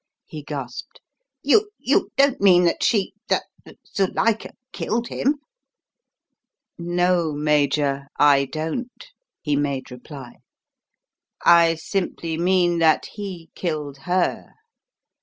he 0.25 0.41
gasped. 0.41 0.99
"You 1.43 1.69
you 1.77 2.09
don't 2.17 2.41
mean 2.41 2.63
that 2.63 2.81
she 2.81 3.13
that 3.29 3.45
Zuilika 3.85 4.49
killed 4.71 5.09
him?" 5.09 5.35
"No, 6.79 7.33
Major, 7.33 8.07
I 8.17 8.45
don't," 8.45 9.05
he 9.43 9.55
made 9.55 9.91
reply. 9.91 10.37
"I 11.45 11.75
simply 11.75 12.35
mean 12.35 12.79
that 12.79 13.09
he 13.13 13.51
killed 13.53 13.97
her! 14.09 14.55